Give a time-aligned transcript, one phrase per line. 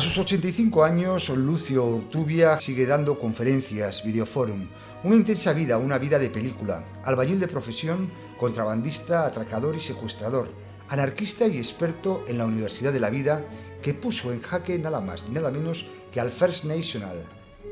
[0.00, 4.66] A sus 85 años, Lucio Urtubia sigue dando conferencias, videoforum,
[5.04, 10.48] una intensa vida, una vida de película, albañil de profesión, contrabandista, atracador y secuestrador,
[10.88, 13.44] anarquista y experto en la Universidad de la Vida,
[13.82, 17.22] que puso en jaque nada más ni nada menos que al First National,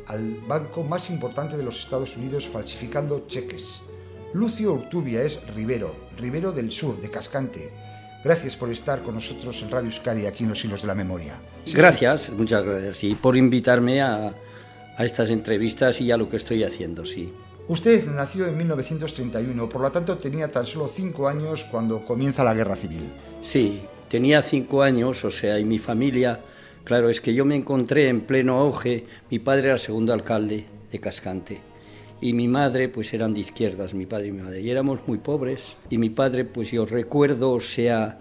[0.07, 3.81] al banco más importante de los Estados Unidos falsificando cheques.
[4.35, 7.73] Lucio Urtubia es Rivero, Rivero del Sur, de Cascante,
[8.25, 11.39] Gracias por estar con nosotros en Radio Euskadi, aquí en los Hilos de la Memoria.
[11.75, 14.33] Gracias, muchas gracias, y por invitarme a,
[14.97, 17.33] a estas entrevistas y a lo que estoy haciendo, sí.
[17.69, 22.55] Usted nació en 1931, por lo tanto tenía tan solo cinco años cuando comienza la
[22.55, 23.11] guerra civil.
[23.43, 26.41] Sí, tenía cinco años, o sea, y mi familia,
[26.85, 30.99] claro, es que yo me encontré en pleno auge, mi padre era segundo alcalde de
[30.99, 31.61] Cascante
[32.21, 35.19] y mi madre pues eran de izquierdas, mi padre y mi madre, y éramos muy
[35.19, 38.19] pobres y mi padre pues yo recuerdo, o sea,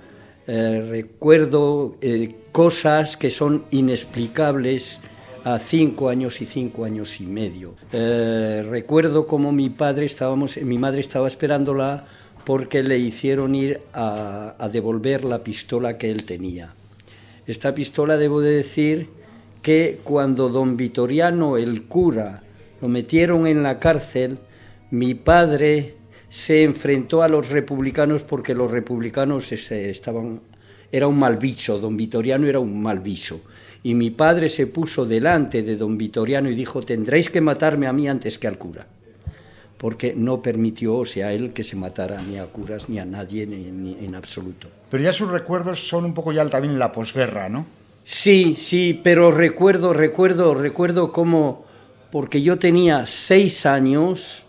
[0.48, 5.00] eh, recuerdo eh, cosas que son inexplicables
[5.44, 7.76] a cinco años y cinco años y medio.
[7.92, 12.06] Eh, recuerdo como mi padre estábamos, mi madre estaba esperándola
[12.46, 16.74] porque le hicieron ir a, a devolver la pistola que él tenía.
[17.46, 19.10] Esta pistola debo de decir
[19.62, 22.44] que cuando don Vitoriano, el cura,
[22.82, 24.40] lo metieron en la cárcel,
[24.92, 25.97] mi padre
[26.30, 30.42] se enfrentó a los republicanos porque los republicanos estaban
[30.92, 33.42] era un mal bicho, don Vitoriano era un mal bicho.
[33.84, 37.94] Y mi padre se puso delante de don Vitoriano y dijo, tendréis que matarme a
[37.94, 38.88] mí antes que al cura.
[39.78, 43.46] Porque no permitió, o sea, él que se matara ni a curas ni a nadie
[43.46, 44.68] ni, en absoluto.
[44.90, 47.66] Pero ya sus recuerdos son un poco ya también en la posguerra, ¿no?
[48.04, 51.66] Sí, sí, pero recuerdo, recuerdo, recuerdo cómo
[52.12, 54.44] porque yo tenía seis años,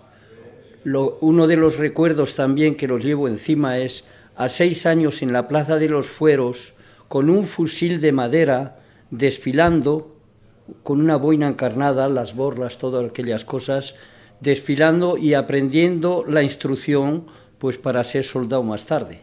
[1.21, 4.05] uno de los recuerdos también que los llevo encima es
[4.37, 6.75] a seis años en la Plaza de los Fueros,
[7.09, 8.79] con un fusil de madera,
[9.11, 10.15] desfilando,
[10.83, 13.95] con una boina encarnada, las borlas, todas aquellas cosas,
[14.41, 17.27] desfilando y aprendiendo la instrucción
[17.59, 19.21] pues para ser soldado más tarde.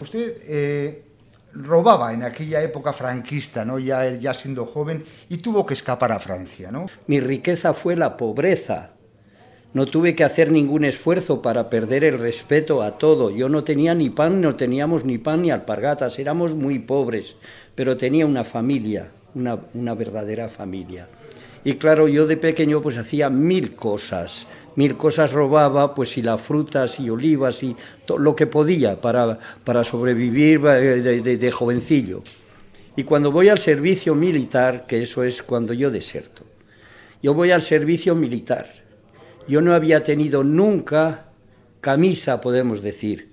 [0.00, 1.04] Usted eh,
[1.52, 3.78] robaba en aquella época franquista, ¿no?
[3.78, 6.86] Ya, ya siendo joven, y tuvo que escapar a Francia, ¿no?
[7.06, 8.90] Mi riqueza fue la pobreza.
[9.74, 13.30] No tuve que hacer ningún esfuerzo para perder el respeto a todo.
[13.30, 17.36] Yo no tenía ni pan, no teníamos ni pan ni alpargatas, éramos muy pobres,
[17.74, 21.08] pero tenía una familia, una, una verdadera familia.
[21.64, 24.46] Y claro, yo de pequeño pues hacía mil cosas
[24.78, 27.74] mil cosas robaba, pues y las frutas y olivas y
[28.06, 32.22] todo lo que podía para, para sobrevivir eh, de, de, jovencillo.
[32.94, 36.44] Y cuando voy al servicio militar, que eso es cuando yo deserto,
[37.20, 38.68] yo voy al servicio militar.
[39.48, 41.28] Yo no había tenido nunca
[41.80, 43.28] camisa, podemos decir.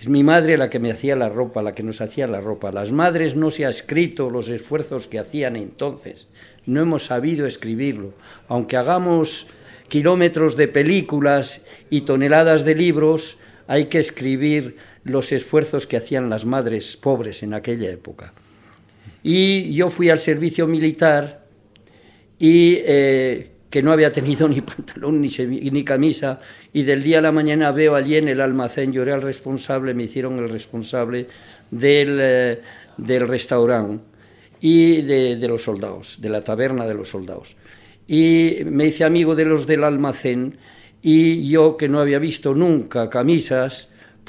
[0.00, 2.72] Es mi madre la que me hacía la ropa, la que nos hacía la ropa.
[2.72, 6.28] Las madres no se ha escrito los esfuerzos que hacían entonces.
[6.64, 8.14] No hemos sabido escribirlo.
[8.48, 9.46] Aunque hagamos
[9.88, 11.60] kilómetros de películas
[11.90, 17.52] y toneladas de libros, hay que escribir los esfuerzos que hacían las madres pobres en
[17.52, 18.32] aquella época.
[19.22, 21.44] Y yo fui al servicio militar
[22.38, 26.40] y eh, que no había tenido ni pantalón ni, ni, camisa
[26.72, 29.94] y del día a la mañana veo allí en el almacén, yo era el responsable,
[29.94, 31.28] me hicieron el responsable
[31.70, 32.60] del, eh,
[32.96, 34.04] del restaurante
[34.60, 37.56] y de, de los soldados, de la taberna de los soldados
[38.12, 40.58] y me hice amigo de los del almacén
[41.00, 43.86] y yo que no había visto nunca camisas,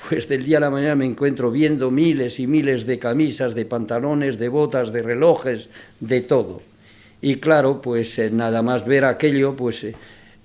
[0.08, 3.66] pues del día a la mañana me encuentro viendo miles y miles de camisas, de
[3.66, 5.70] pantalones, de botas, de relojes,
[6.00, 6.62] de todo.
[7.22, 9.96] Y claro, pues eh, nada más ver aquello, pues eh,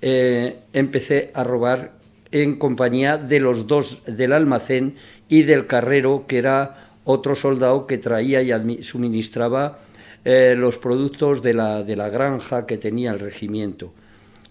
[0.01, 1.93] eh, empecé a robar
[2.31, 4.95] en compañía de los dos del almacén
[5.27, 9.79] y del carrero, que era otro soldado que traía y suministraba
[10.25, 13.93] los productos de la, de la granja que tenía el regimiento.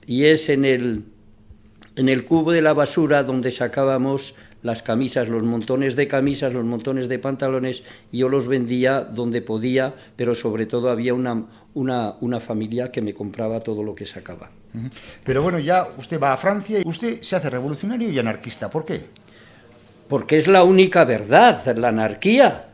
[0.06, 1.04] Y es en el,
[1.97, 6.64] en el cubo de la basura donde sacábamos las camisas, los montones de camisas, los
[6.64, 11.44] montones de pantalones, y yo los vendía donde podía, pero sobre todo había una,
[11.76, 14.50] una, una, familia que me compraba todo lo que sacaba.
[15.25, 18.69] Pero bueno, ya usted va a Francia y usted se hace revolucionario y anarquista.
[18.69, 19.05] ¿Por qué?
[20.08, 22.67] Porque es la única verdad, la anarquía.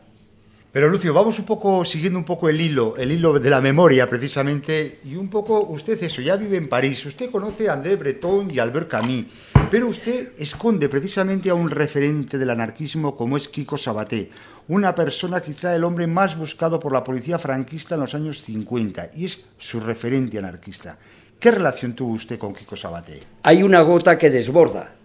[0.73, 4.09] Pero Lucio, vamos un poco siguiendo un poco el hilo, el hilo de la memoria
[4.09, 8.49] precisamente, y un poco usted eso, ya vive en París, usted conoce a André Breton
[8.49, 9.25] y Albert Camus,
[9.69, 14.31] pero usted esconde precisamente a un referente del anarquismo como es Kiko Sabaté,
[14.67, 19.09] una persona quizá el hombre más buscado por la policía franquista en los años 50,
[19.15, 20.97] y es su referente anarquista.
[21.39, 23.19] ¿Qué relación tuvo usted con Kiko Sabaté?
[23.43, 24.95] Hay una gota que desborda,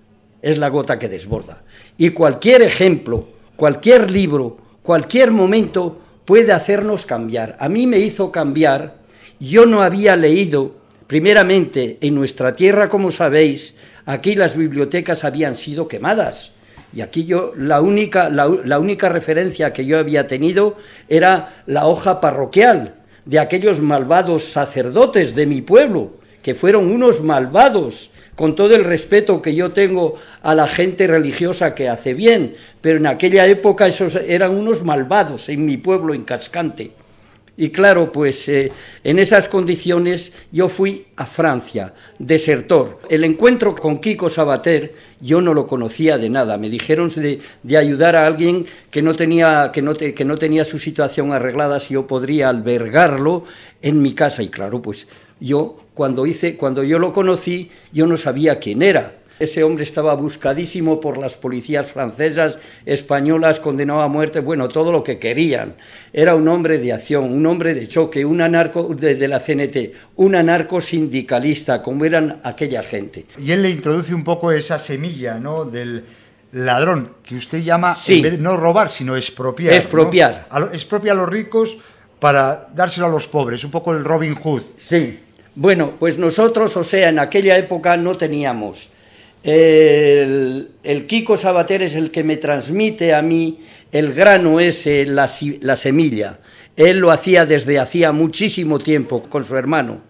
[0.40, 1.62] es la gota que desborda,
[1.96, 7.56] y cualquier ejemplo, cualquier libro, cualquier momento puede hacernos cambiar.
[7.58, 8.98] A mí me hizo cambiar,
[9.40, 10.76] yo no había leído,
[11.06, 13.74] primeramente, en nuestra tierra, como sabéis,
[14.06, 16.52] aquí las bibliotecas habían sido quemadas.
[16.92, 20.76] Y aquí yo, la única, la, la única referencia que yo había tenido
[21.08, 22.94] era la hoja parroquial
[23.24, 26.12] de aquellos malvados sacerdotes de mi pueblo,
[26.42, 31.74] que fueron unos malvados, con todo el respeto que yo tengo a la gente religiosa
[31.74, 36.22] que hace bien, pero en aquella época esos eran unos malvados en mi pueblo, en
[36.22, 36.92] Cascante.
[37.60, 38.70] Y claro, pues eh,
[39.02, 43.00] en esas condiciones yo fui a Francia, desertor.
[43.10, 46.56] El encuentro con Kiko Sabater yo no lo conocía de nada.
[46.56, 50.64] Me dijeron de, de ayudar a alguien que no, tenía, que, no que no tenía
[50.64, 53.42] su situación arreglada si yo podría albergarlo
[53.82, 54.44] en mi casa.
[54.44, 55.08] Y claro, pues
[55.40, 60.14] yo cuando, hice, cuando yo lo conocí yo no sabía quién era ese hombre estaba
[60.14, 65.76] buscadísimo por las policías francesas, españolas, condenado a muerte, bueno, todo lo que querían.
[66.12, 70.34] Era un hombre de acción, un hombre de choque, un anarco de, la CNT, un
[70.34, 73.26] anarco sindicalista, como eran aquella gente.
[73.38, 75.64] Y él le introduce un poco esa semilla, ¿no?
[75.64, 76.04] Del
[76.52, 77.96] ladrón, que usted llama,
[78.38, 79.74] no robar, sino expropiar.
[79.74, 80.48] Expropiar.
[80.72, 81.76] Expropia a los ricos
[82.18, 84.62] para dárselo a los pobres, un poco el Robin Hood.
[84.76, 85.20] Sí.
[85.54, 88.90] Bueno, pues nosotros, o sea, en aquella época no teníamos
[89.42, 93.60] el, Kiko Sabater es el que me transmite a mí
[93.92, 95.30] el grano ese, la,
[95.60, 96.38] la semilla.
[96.76, 100.00] Él lo hacía desde hacía muchísimo tiempo con su hermano.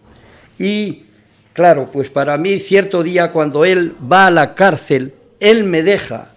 [0.58, 1.04] Y
[1.52, 6.32] claro, pues para mí cierto día cuando él va a la cárcel, él me deja,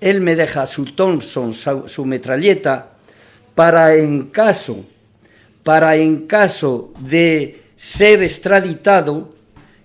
[0.00, 2.92] él me deja su Thompson, su, su metralleta,
[3.54, 4.84] para en caso,
[5.62, 9.34] para en caso de ser extraditado,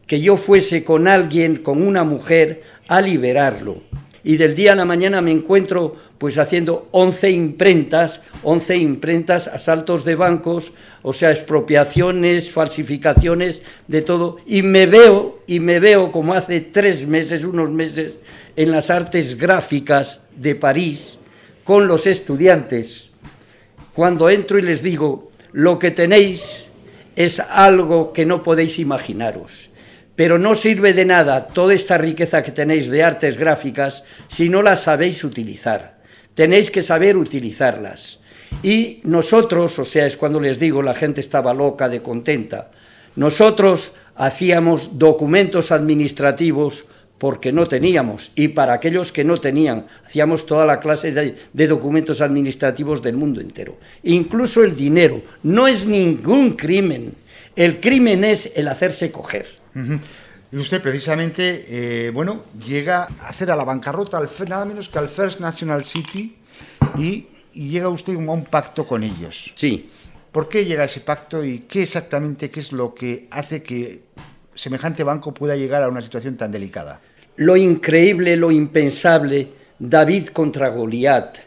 [0.08, 3.82] que yo fuese con alguien, con una mujer, a liberarlo.
[4.24, 10.06] Y del día a la mañana me encuentro pues haciendo 11 imprentas, 11 imprentas, asaltos
[10.06, 10.72] de bancos,
[11.04, 14.38] o sea, expropiaciones, falsificaciones, de todo.
[14.48, 18.16] Y me veo, y me veo como hace tres meses, unos meses,
[18.56, 21.18] en las artes gráficas de París,
[21.64, 23.10] con los estudiantes,
[23.94, 26.64] cuando entro y les digo, lo que tenéis
[27.16, 29.70] es algo que no podéis imaginaros
[30.16, 34.62] pero no sirve de nada toda esta riqueza que tenéis de artes gráficas si no
[34.62, 35.98] las sabéis utilizar.
[36.34, 38.20] Tenéis que saber utilizarlas.
[38.64, 42.72] Y nosotros, o sea, es cuando les digo, la gente estaba loca de contenta,
[43.16, 46.86] nosotros hacíamos documentos administrativos
[47.18, 52.20] porque no teníamos, y para aquellos que no tenían, hacíamos toda la clase de, documentos
[52.20, 53.78] administrativos del mundo entero.
[54.04, 57.14] Incluso el dinero no es ningún crimen,
[57.56, 59.65] el crimen es el hacerse coger.
[60.52, 65.10] Y usted precisamente, eh, bueno, llega a hacer a la bancarrota nada menos que al
[65.10, 66.38] First National City
[66.98, 69.52] y, llega usted a un pacto con ellos.
[69.56, 69.90] Sí.
[70.32, 74.02] ¿Por qué llega ese pacto y qué exactamente qué es lo que hace que
[74.54, 77.00] semejante banco pueda llegar a una situación tan delicada?
[77.38, 79.50] Lo increíble, lo impensable,
[79.80, 81.38] David contra Goliat.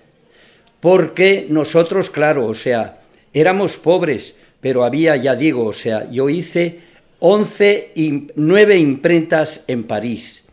[0.81, 3.01] Porque nosotros, claro, o sea,
[3.33, 6.88] éramos pobres, pero había, ya digo, o sea, yo hice
[7.21, 10.45] 11 y 9 imprentas en París.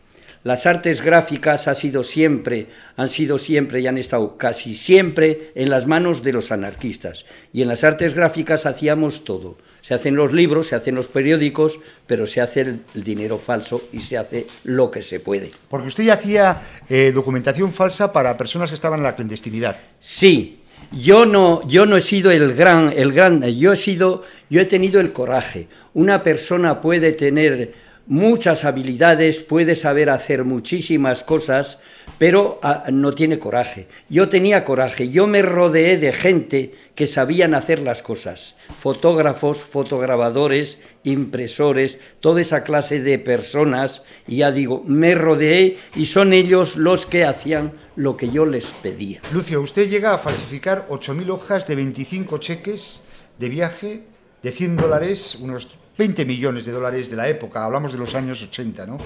[0.46, 5.70] Las artes gráficas han sido siempre, han sido siempre y han estado casi siempre en
[5.70, 7.24] las manos de los anarquistas.
[7.52, 9.58] Y en las artes gráficas hacíamos todo.
[9.82, 14.00] Se hacen los libros, se hacen los periódicos, pero se hace el, dinero falso y
[14.00, 15.50] se hace lo que se puede.
[15.68, 19.76] Porque usted ya hacía eh, documentación falsa para personas que estaban en la clandestinidad.
[19.98, 20.60] Sí,
[20.92, 24.66] yo no, yo no he sido el gran, el gran, yo he sido, yo he
[24.66, 25.66] tenido el coraje.
[25.96, 27.72] Una persona puede tener
[28.06, 31.78] muchas habilidades, puede saber hacer muchísimas cosas,
[32.18, 33.86] pero ah, no tiene coraje.
[34.10, 40.76] Yo tenía coraje, yo me rodeé de gente que sabían hacer las cosas, fotógrafos, fotograbadores,
[41.02, 47.06] impresores, toda esa clase de personas, y ya digo, me rodeé y son ellos los
[47.06, 49.22] que hacían lo que yo les pedía.
[49.32, 53.00] Lucio, usted llega a falsificar 8.000 hojas de 25 cheques
[53.38, 54.02] de viaje
[54.42, 58.42] de 100 dólares, unos 20 millones de dólares de la época, hablamos de los años
[58.42, 58.98] 80, ¿no?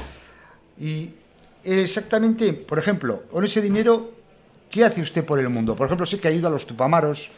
[0.79, 1.11] Y
[1.63, 4.13] exactamente, por ejemplo, con ese dinero,
[4.71, 5.77] ¿qué hace usted por el mundo?
[5.77, 7.31] Por ejemplo, sé que ayuda a los tupamaros,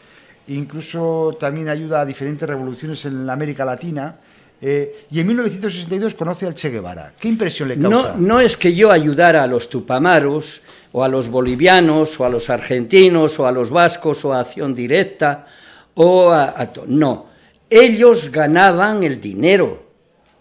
[0.47, 4.15] incluso también ayuda a diferentes revoluciones en la América Latina.
[4.65, 7.13] Eh, y en 1962 conoce al Che Guevara.
[7.19, 8.15] ¿Qué impresión le causa?
[8.15, 10.61] No, no es que yo ayudara a los tupamaros,
[10.93, 14.73] o a los bolivianos, o a los argentinos, o a los vascos, o a Acción
[14.73, 15.45] Directa,
[15.95, 16.61] o a...
[16.61, 17.32] a no,
[17.81, 19.83] ellos ganaban el dinero.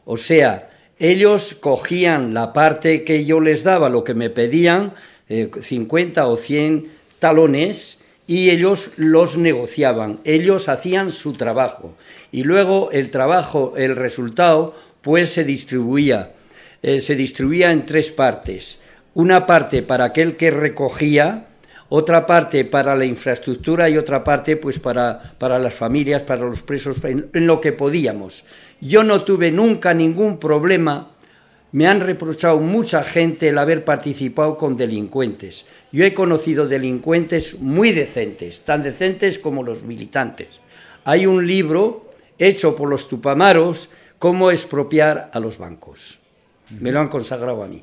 [0.05, 4.95] O sea, ellos cogían la parte que yo les daba, lo que me pedían,
[5.29, 11.97] 50 eh, o 100 talones, y ellos los negociaban, ellos hacían su trabajo
[12.31, 16.33] y luego el trabajo, el resultado, pues se distribuía,
[16.83, 18.81] eh, se distribuía en tres partes.
[19.15, 21.47] Una parte para aquel que recogía,
[21.95, 26.63] otra parte para la infraestructura y otra parte pues para, para las familias, para los
[26.63, 28.45] presos, en lo que podíamos.
[28.81, 31.11] Yo no tuve nunca ningún problema
[31.73, 35.67] me han reprochado mucha gente el haber participado con delincuentes.
[35.91, 40.49] Yo he conocido delincuentes muy decentes, tan decentes como los militantes.
[41.05, 42.09] Hay un libro
[42.39, 46.21] hecho por los tupamaros, Cómo expropiar a los bancos.
[46.79, 47.83] Me lo han consagrado a mí.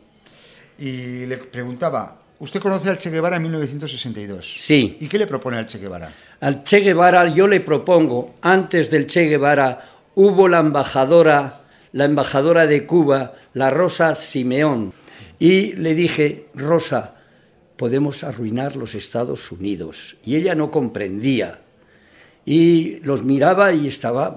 [0.78, 4.56] Y le preguntaba, usted conoce al Che Guevara en 1962.
[4.58, 4.98] Sí.
[5.00, 6.12] ¿Y qué le propone al Che Guevara?
[6.40, 9.82] Al Che Guevara yo le propongo, antes del Che Guevara
[10.16, 11.60] hubo la embajadora
[11.92, 14.94] la embajadora de Cuba, la Rosa Simeón,
[15.40, 17.16] y le dije, Rosa,
[17.78, 20.18] podemos arruinar los Estados Unidos.
[20.26, 21.62] Y ella no comprendía.
[22.46, 24.36] Y los miraba y estaba,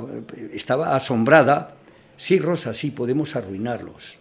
[0.52, 1.74] estaba asombrada.
[2.16, 4.16] Sí, Rosa, sí, podemos arruinarlos.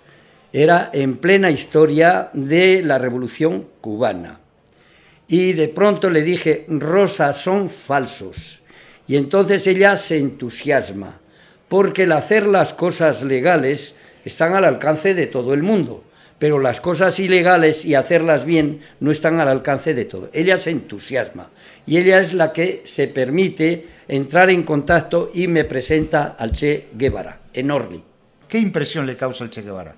[0.53, 4.39] Era en plena historia de la Revolución cubana.
[5.27, 8.61] Y de pronto le dije, Rosa, son falsos.
[9.07, 11.19] Y entonces ella se entusiasma
[11.71, 16.03] porque el hacer las cosas legales están al alcance de todo el mundo,
[16.37, 20.29] pero las cosas ilegales y hacerlas bien no están al alcance de todo.
[20.33, 21.49] Ella se entusiasma
[21.87, 26.87] y ella es la que se permite entrar en contacto y me presenta al Che
[26.93, 28.03] Guevara en Orly.
[28.49, 29.95] ¿Qué impresión le causa el Che Guevara?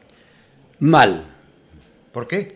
[0.80, 1.26] Mal.
[2.12, 2.56] ¿Por qué?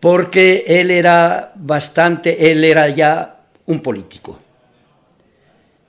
[0.00, 4.38] Porque él era bastante, él era ya un político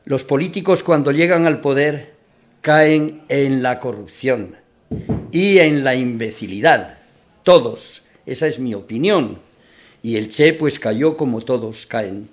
[0.06, 2.14] los políticos cuando llegan al poder
[2.62, 4.56] caen en la corrupción
[5.32, 7.00] y en la imbecilidad.
[7.44, 8.04] Todos.
[8.26, 9.40] Esa es mi opinión.
[10.02, 12.30] Y el Che pues cayó como todos caen.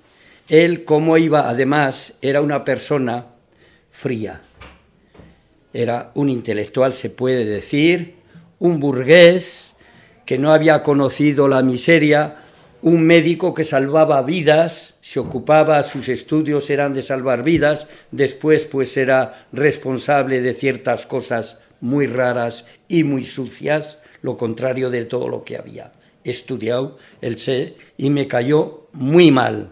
[0.48, 3.26] Él, como iba, además, era una persona
[3.90, 4.42] fría.
[5.72, 8.16] Era un intelectual, se puede decir,
[8.62, 9.72] un burgués
[10.24, 12.36] que no había conocido la miseria,
[12.80, 18.96] un médico que salvaba vidas, se ocupaba, sus estudios eran de salvar vidas, después pues
[18.96, 25.42] era responsable de ciertas cosas muy raras y muy sucias, lo contrario de todo lo
[25.42, 25.90] que había
[26.22, 29.70] estudiado el Che, y me cayó muy mal,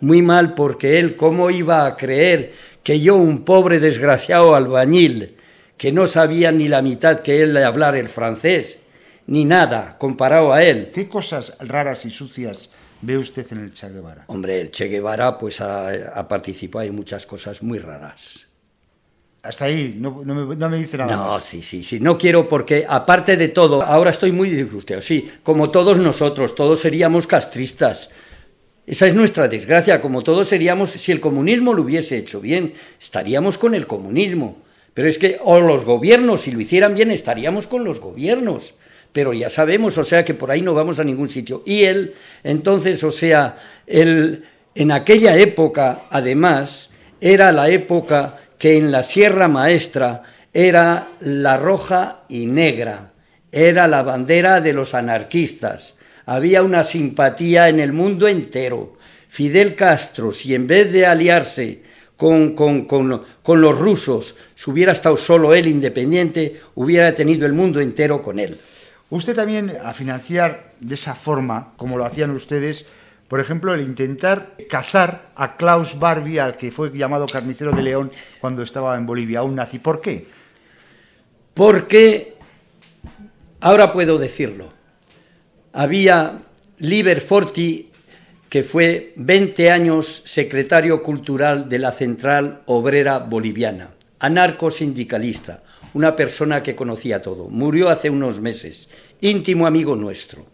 [0.00, 5.36] muy mal porque él, ¿cómo iba a creer que yo, un pobre desgraciado albañil,
[5.80, 8.80] que no sabía ni la mitad que él de hablar el francés,
[9.26, 10.90] ni nada comparado a él.
[10.92, 12.68] ¿Qué cosas raras y sucias
[13.00, 14.24] ve usted en el Che Guevara?
[14.26, 18.40] Hombre, el Che Guevara pues ha, participado en muchas cosas muy raras.
[19.42, 21.16] Hasta ahí, no, me, dice nada.
[21.16, 21.98] No, sí, sí, sí.
[21.98, 25.00] No quiero porque, aparte de todo, ahora estoy muy disgustado.
[25.00, 28.10] Sí, como todos nosotros, todos seríamos castristas.
[28.86, 33.56] Esa es nuestra desgracia, como todos seríamos, si el comunismo lo hubiese hecho bien, estaríamos
[33.56, 34.58] con el comunismo.
[34.94, 38.74] Pero es que, o los gobiernos, si lo hicieran bien, estaríamos con los gobiernos
[39.12, 41.62] pero ya sabemos, o sea, que por ahí no vamos a ningún sitio.
[41.66, 43.56] Y él, entonces, o sea,
[43.86, 44.44] él,
[44.74, 52.22] en aquella época, además, era la época que en la Sierra Maestra era la roja
[52.28, 53.12] y negra,
[53.50, 55.96] era la bandera de los anarquistas.
[56.26, 58.96] Había una simpatía en el mundo entero.
[59.28, 61.82] Fidel Castro, si en vez de aliarse
[62.20, 67.80] con, con, con, los rusos, si hubiera estado solo él independiente, hubiera tenido el mundo
[67.80, 68.60] entero con él.
[69.08, 72.84] Usted también a financiar de esa forma, como lo hacían ustedes,
[73.26, 78.10] por ejemplo, el intentar cazar a Klaus Barbie, al que fue llamado carnicero de León
[78.38, 79.78] cuando estaba en Bolivia, un nazi.
[79.78, 80.26] ¿Por qué?
[81.54, 82.36] Porque,
[83.62, 84.74] ahora puedo decirlo,
[85.72, 86.42] había
[86.80, 87.89] Liber Forti,
[88.50, 95.62] que fue 20 años secretario cultural de la Central Obrera Boliviana, anarco-sindicalista,
[95.94, 97.48] una persona que conocía todo.
[97.48, 98.88] Murió hace unos meses,
[99.20, 100.46] íntimo amigo nuestro.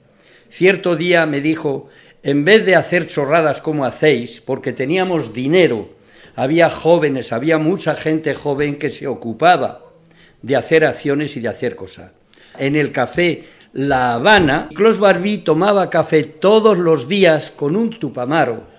[0.51, 1.89] Cierto día me dijo,
[2.23, 5.89] en vez de hacer chorradas como hacéis, porque teníamos dinero,
[6.35, 9.87] había jóvenes, había mucha gente joven que se ocupaba
[10.43, 12.13] de hacer acciones y de hacer cosas.
[12.59, 18.77] En el café La Habana, Clos Barbí tomaba café todos los días con un tupamaro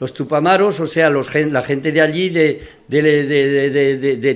[0.00, 2.66] los tupamaros, o sea, la gente de allí, de,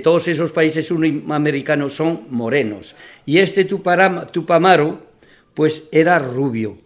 [0.04, 0.92] todos esos países
[1.30, 2.94] americanos, son morenos.
[3.24, 5.00] Y este tupamaro,
[5.54, 6.76] pues era rubio.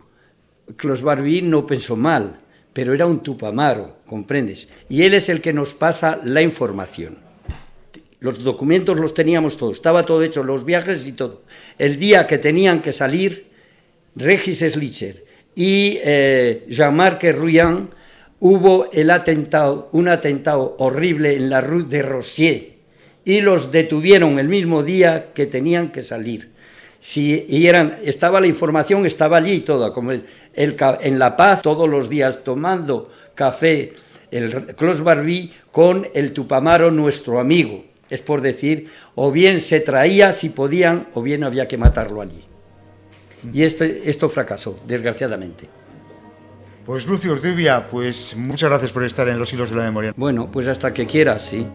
[0.76, 2.38] Clos Barbie no pensó mal,
[2.72, 4.68] pero era un tupamaro, ¿comprendes?
[4.88, 7.27] Y él es el que nos pasa la información.
[8.20, 11.42] Los documentos los teníamos todos, estaba todo hecho, los viajes y todo.
[11.78, 13.46] El día que tenían que salir,
[14.16, 17.90] Regis Slicher y eh, Jean-Marc Rouillan
[18.40, 22.72] hubo el atentado, un atentado horrible en la Rue de Rossier
[23.24, 26.50] y los detuvieron el mismo día que tenían que salir.
[27.00, 31.62] Si, y eran, estaba la información, estaba allí y todo, como el, en La Paz
[31.62, 33.92] todos los días tomando café,
[34.30, 37.84] el Clos Barbie con el Tupamaro, nuestro amigo.
[38.10, 42.44] Es por decir, o bien se traía si podían, o bien había que matarlo allí.
[43.52, 45.68] Y esto, esto fracasó, desgraciadamente.
[46.84, 50.14] Pues Lucio Ortubia, pues muchas gracias por estar en los hilos de la memoria.
[50.16, 51.66] Bueno, pues hasta que quieras, sí.